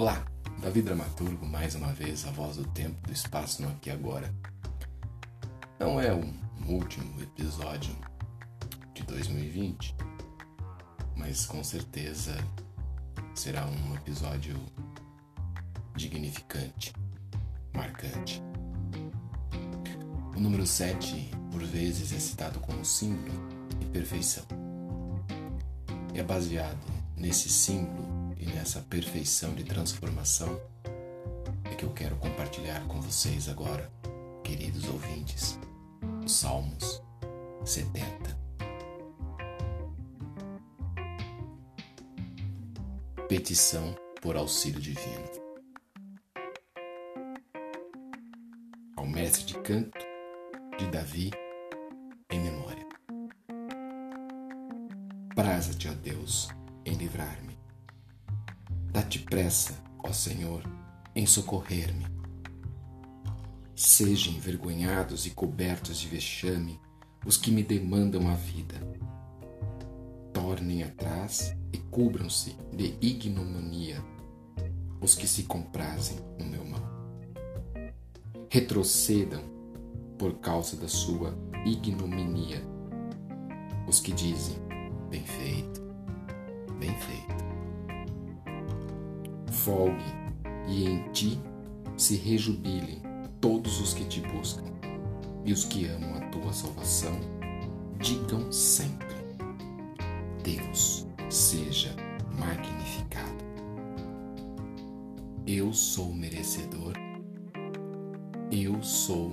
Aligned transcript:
Olá, 0.00 0.24
Davi 0.62 0.80
Dramaturgo, 0.80 1.44
mais 1.44 1.74
uma 1.74 1.92
vez, 1.92 2.24
a 2.24 2.30
voz 2.30 2.56
do 2.56 2.64
tempo, 2.68 3.04
do 3.04 3.12
espaço 3.12 3.60
no 3.60 3.68
aqui 3.68 3.88
e 3.88 3.92
agora. 3.92 4.32
Não 5.76 6.00
é 6.00 6.14
o 6.14 6.22
último 6.68 7.20
episódio 7.20 7.92
de 8.94 9.02
2020, 9.02 9.96
mas 11.16 11.46
com 11.46 11.64
certeza 11.64 12.36
será 13.34 13.66
um 13.66 13.96
episódio 13.96 14.54
dignificante, 15.96 16.92
marcante. 17.74 18.40
O 20.36 20.38
número 20.38 20.64
7, 20.64 21.28
por 21.50 21.64
vezes, 21.64 22.12
é 22.12 22.20
citado 22.20 22.60
como 22.60 22.84
símbolo 22.84 23.48
e 23.80 23.84
perfeição. 23.86 24.46
É 26.14 26.22
baseado 26.22 26.86
nesse 27.16 27.48
símbolo 27.48 28.17
e 28.38 28.46
nessa 28.46 28.80
perfeição 28.80 29.54
de 29.54 29.64
transformação 29.64 30.60
é 31.64 31.74
que 31.74 31.84
eu 31.84 31.92
quero 31.92 32.16
compartilhar 32.16 32.80
com 32.86 33.00
vocês 33.00 33.48
agora, 33.48 33.90
queridos 34.44 34.88
ouvintes, 34.88 35.58
os 36.24 36.32
Salmos 36.32 37.02
70. 37.64 38.38
Petição 43.28 43.94
por 44.22 44.36
auxílio 44.36 44.80
divino. 44.80 45.28
Ao 48.96 49.06
mestre 49.06 49.44
de 49.44 49.54
canto 49.60 49.98
de 50.78 50.86
Davi 50.86 51.30
em 52.30 52.40
memória. 52.40 52.86
Praza-te, 55.34 55.88
ó 55.88 55.94
Deus, 55.94 56.48
em 56.84 56.94
livrar-me 56.94 57.57
Dá-te 58.90 59.18
pressa, 59.18 59.74
ó 60.02 60.12
Senhor, 60.12 60.62
em 61.14 61.26
socorrer-me. 61.26 62.06
Sejam 63.74 64.32
envergonhados 64.32 65.26
e 65.26 65.30
cobertos 65.30 65.98
de 65.98 66.08
vexame 66.08 66.80
os 67.24 67.36
que 67.36 67.50
me 67.50 67.62
demandam 67.62 68.28
a 68.28 68.34
vida. 68.34 68.76
Tornem 70.32 70.82
atrás 70.82 71.54
e 71.72 71.78
cubram-se 71.78 72.56
de 72.72 72.96
ignominia 73.00 74.02
os 75.00 75.14
que 75.14 75.28
se 75.28 75.42
comprazem 75.42 76.18
no 76.38 76.46
meu 76.46 76.64
mal. 76.64 76.82
Retrocedam 78.50 79.42
por 80.18 80.38
causa 80.38 80.76
da 80.76 80.88
sua 80.88 81.36
ignominia 81.66 82.62
os 83.86 84.00
que 84.00 84.12
dizem: 84.12 84.56
bem 85.10 85.24
feito, 85.24 85.82
bem 86.78 86.94
feito 86.96 87.57
folgue 89.68 90.02
e 90.66 90.86
em 90.86 91.02
ti 91.12 91.38
se 91.94 92.16
rejubilem 92.16 93.02
todos 93.38 93.78
os 93.82 93.92
que 93.92 94.06
te 94.06 94.22
buscam. 94.22 94.64
E 95.44 95.52
os 95.52 95.64
que 95.64 95.86
amam 95.86 96.14
a 96.14 96.20
tua 96.28 96.52
salvação 96.54 97.12
digam 97.98 98.50
sempre: 98.50 99.14
Deus 100.42 101.06
seja 101.28 101.94
magnificado. 102.38 103.44
Eu 105.46 105.72
sou 105.74 106.14
merecedor, 106.14 106.94
eu 108.50 108.82
sou 108.82 109.32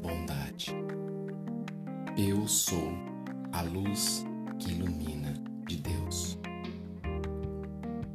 bondade, 0.00 0.72
eu 2.16 2.46
sou 2.46 2.92
a 3.52 3.62
luz 3.62 4.24
que 4.58 4.72
ilumina 4.72 5.45
de 5.66 5.76
Deus. 5.76 6.38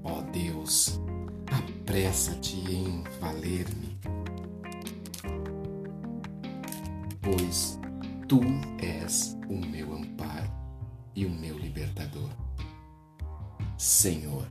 Ó 0.03 0.19
oh 0.19 0.21
Deus, 0.31 0.99
apressa-te 1.51 2.55
em 2.71 3.03
valer-me, 3.19 3.99
pois 7.21 7.79
tu 8.27 8.39
és 8.79 9.37
o 9.49 9.57
meu 9.57 9.93
amparo 9.93 10.51
e 11.15 11.25
o 11.25 11.29
meu 11.29 11.57
libertador. 11.57 12.29
Senhor, 13.77 14.47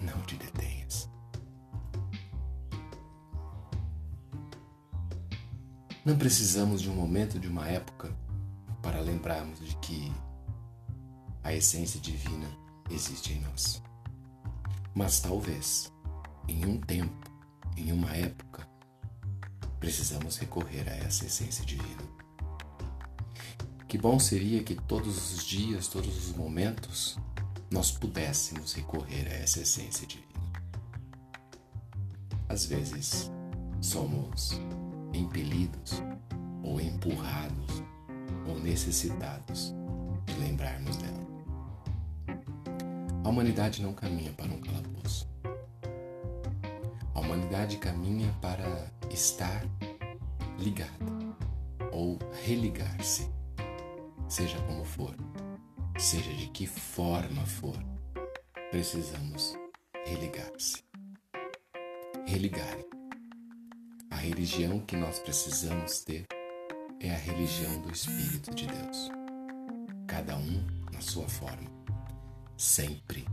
não 0.00 0.20
te 0.22 0.36
detenhas. 0.36 1.10
Não 6.04 6.16
precisamos 6.16 6.80
de 6.80 6.88
um 6.88 6.94
momento, 6.94 7.38
de 7.38 7.48
uma 7.48 7.68
época, 7.68 8.16
para 8.80 9.00
lembrarmos 9.00 9.60
de 9.60 9.76
que 9.76 10.10
a 11.48 11.54
essência 11.54 11.98
divina 11.98 12.46
existe 12.90 13.32
em 13.32 13.40
nós. 13.40 13.82
Mas 14.94 15.18
talvez, 15.20 15.90
em 16.46 16.66
um 16.66 16.78
tempo, 16.78 17.30
em 17.74 17.90
uma 17.90 18.14
época, 18.14 18.68
precisamos 19.80 20.36
recorrer 20.36 20.86
a 20.86 20.94
essa 20.96 21.24
essência 21.24 21.64
divina. 21.64 22.02
Que 23.88 23.96
bom 23.96 24.18
seria 24.18 24.62
que 24.62 24.74
todos 24.74 25.32
os 25.32 25.42
dias, 25.42 25.88
todos 25.88 26.28
os 26.28 26.36
momentos, 26.36 27.16
nós 27.70 27.90
pudéssemos 27.90 28.74
recorrer 28.74 29.26
a 29.28 29.36
essa 29.36 29.60
essência 29.60 30.06
divina. 30.06 30.28
Às 32.46 32.66
vezes, 32.66 33.30
somos 33.80 34.50
impelidos 35.14 36.02
ou 36.62 36.78
empurrados 36.78 37.82
ou 38.46 38.60
necessitados 38.60 39.72
de 40.26 40.34
lembrarmos 40.34 40.98
dela. 40.98 41.17
A 43.28 43.30
humanidade 43.30 43.82
não 43.82 43.92
caminha 43.92 44.32
para 44.32 44.46
um 44.46 44.58
calabouço. 44.58 45.28
A 47.14 47.20
humanidade 47.20 47.76
caminha 47.76 48.34
para 48.40 48.90
estar 49.10 49.62
ligada 50.58 51.04
ou 51.92 52.18
religar-se, 52.42 53.30
seja 54.30 54.58
como 54.62 54.82
for, 54.82 55.14
seja 55.98 56.32
de 56.32 56.46
que 56.46 56.66
forma 56.66 57.44
for, 57.44 57.76
precisamos 58.70 59.54
religar-se. 60.06 60.82
Religar. 62.26 62.78
A 64.10 64.16
religião 64.16 64.80
que 64.80 64.96
nós 64.96 65.18
precisamos 65.18 66.00
ter 66.00 66.24
é 66.98 67.10
a 67.10 67.18
religião 67.18 67.78
do 67.82 67.92
Espírito 67.92 68.54
de 68.54 68.66
Deus, 68.66 69.10
cada 70.06 70.34
um 70.34 70.66
na 70.90 71.02
sua 71.02 71.28
forma 71.28 71.76
sempre 72.58 73.24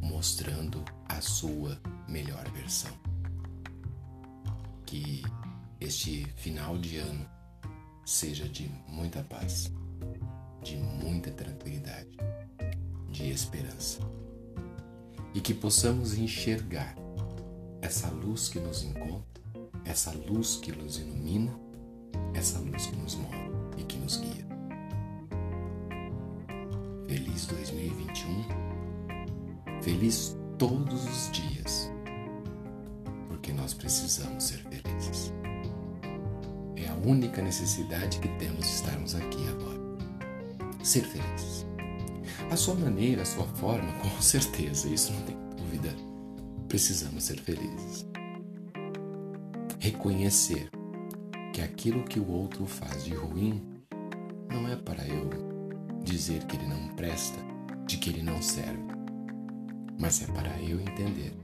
mostrando 0.00 0.82
a 1.06 1.20
sua 1.20 1.78
melhor 2.08 2.50
versão. 2.50 2.90
Que 4.86 5.22
este 5.78 6.24
final 6.36 6.78
de 6.78 6.96
ano 6.96 7.28
seja 8.06 8.48
de 8.48 8.68
muita 8.88 9.22
paz, 9.22 9.70
de 10.62 10.78
muita 10.78 11.30
tranquilidade, 11.30 12.16
de 13.10 13.30
esperança. 13.30 14.00
E 15.34 15.40
que 15.40 15.52
possamos 15.52 16.14
enxergar 16.14 16.96
essa 17.82 18.08
luz 18.08 18.48
que 18.48 18.58
nos 18.58 18.82
encontra, 18.82 19.42
essa 19.84 20.10
luz 20.10 20.56
que 20.56 20.72
nos 20.72 20.98
ilumina, 20.98 21.52
essa 22.34 22.58
luz 22.58 22.86
que 22.86 22.96
nos 22.96 23.14
move 23.14 23.36
e 23.76 23.84
que 23.84 23.98
nos 23.98 24.16
guia. 24.16 24.48
Feliz 27.06 27.46
2021 27.46 28.69
feliz 29.82 30.36
todos 30.58 31.04
os 31.04 31.32
dias, 31.32 31.90
porque 33.28 33.52
nós 33.52 33.72
precisamos 33.72 34.44
ser 34.44 34.58
felizes. 34.58 35.32
É 36.76 36.88
a 36.88 36.94
única 36.94 37.42
necessidade 37.42 38.18
que 38.18 38.28
temos 38.38 38.66
de 38.66 38.74
estarmos 38.74 39.14
aqui 39.14 39.48
agora. 39.48 39.80
Ser 40.82 41.04
felizes. 41.04 41.66
A 42.50 42.56
sua 42.56 42.74
maneira, 42.74 43.22
a 43.22 43.26
sua 43.26 43.46
forma, 43.46 43.92
com 44.00 44.22
certeza, 44.22 44.88
isso 44.88 45.12
não 45.12 45.22
tem 45.22 45.36
dúvida. 45.56 45.94
Precisamos 46.68 47.24
ser 47.24 47.40
felizes. 47.40 48.06
Reconhecer 49.78 50.70
que 51.52 51.62
aquilo 51.62 52.04
que 52.04 52.20
o 52.20 52.30
outro 52.30 52.66
faz 52.66 53.04
de 53.04 53.14
ruim 53.14 53.62
não 54.50 54.68
é 54.68 54.76
para 54.76 55.06
eu 55.08 55.30
dizer 56.04 56.44
que 56.44 56.56
ele 56.56 56.66
não 56.66 56.88
presta, 56.88 57.38
de 57.86 57.96
que 57.96 58.10
ele 58.10 58.22
não 58.22 58.40
serve 58.42 58.99
mas 60.00 60.22
é 60.22 60.26
para 60.32 60.58
eu 60.62 60.80
entender 60.80 61.34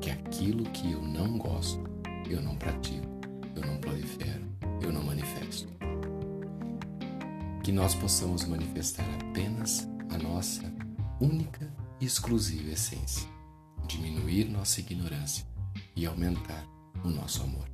que 0.00 0.10
aquilo 0.10 0.64
que 0.70 0.90
eu 0.90 1.02
não 1.02 1.36
gosto, 1.36 1.84
eu 2.28 2.40
não 2.40 2.56
pratico, 2.56 3.06
eu 3.54 3.60
não 3.60 3.76
prolifero, 3.76 4.42
eu 4.80 4.90
não 4.90 5.04
manifesto. 5.04 5.68
Que 7.62 7.70
nós 7.70 7.94
possamos 7.94 8.46
manifestar 8.46 9.04
apenas 9.20 9.86
a 10.08 10.16
nossa 10.16 10.62
única 11.20 11.70
e 12.00 12.06
exclusiva 12.06 12.70
essência, 12.70 13.28
diminuir 13.86 14.46
nossa 14.46 14.80
ignorância 14.80 15.46
e 15.94 16.06
aumentar 16.06 16.64
o 17.04 17.08
nosso 17.10 17.42
amor. 17.42 17.68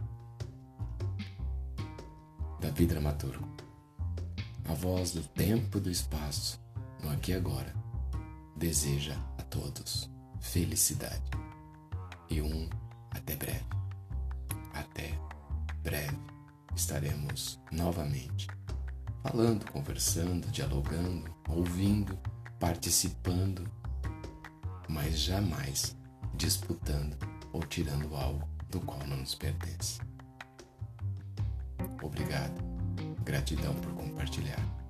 Davi 2.61 2.85
Dramaturgo, 2.85 3.49
a 4.69 4.75
voz 4.75 5.13
do 5.13 5.23
tempo 5.23 5.79
e 5.79 5.81
do 5.81 5.91
espaço, 5.91 6.61
no 7.01 7.11
aqui 7.11 7.31
e 7.31 7.35
agora 7.35 7.73
deseja 8.57 9.15
a 9.39 9.43
todos 9.43 10.16
felicidade 10.47 11.31
e 12.31 12.41
um 12.41 12.69
até 13.11 13.37
breve. 13.37 13.65
Até 14.73 15.19
breve 15.83 16.19
estaremos 16.75 17.59
novamente 17.73 18.47
falando, 19.23 19.71
conversando, 19.71 20.47
dialogando, 20.51 21.35
ouvindo, 21.49 22.19
participando, 22.61 23.69
mas 24.89 25.19
jamais 25.19 25.97
disputando 26.35 27.17
ou 27.53 27.61
tirando 27.63 28.15
algo 28.15 28.49
do 28.71 28.81
qual 28.81 29.05
não 29.07 29.17
nos 29.17 29.35
pertence. 29.35 29.99
Obrigado. 32.03 32.63
Gratidão 33.25 33.75
por 33.75 33.93
compartilhar. 33.95 34.86